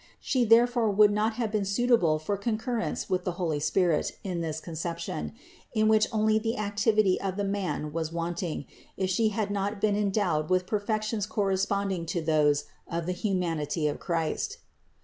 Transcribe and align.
She 0.19 0.45
therefore 0.45 0.89
would 0.89 1.11
not 1.11 1.33
have 1.33 1.51
been 1.51 1.63
suitable 1.63 2.17
for 2.17 2.35
concur 2.35 2.77
rence 2.79 3.07
with 3.07 3.23
the 3.23 3.33
Holy 3.33 3.61
Ghost 3.71 4.13
in 4.23 4.41
this 4.41 4.59
conception, 4.59 5.33
in 5.75 5.87
which 5.87 6.07
only 6.11 6.39
the 6.39 6.57
activity 6.57 7.21
of 7.21 7.37
the 7.37 7.43
man 7.43 7.93
was 7.93 8.11
wanting, 8.11 8.65
if 8.97 9.11
She 9.11 9.29
had 9.29 9.51
not 9.51 9.79
been 9.79 9.95
endowed 9.95 10.49
with 10.49 10.65
perfections 10.65 11.27
corresponding 11.27 12.07
to 12.07 12.19
those 12.23 12.65
of 12.89 13.05
the 13.05 13.11
humanity 13.11 13.87
of 13.87 13.99
Christ. 13.99 14.57